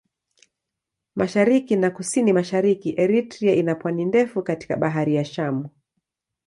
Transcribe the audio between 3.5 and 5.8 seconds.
ina pwani ndefu katika Bahari ya Shamu.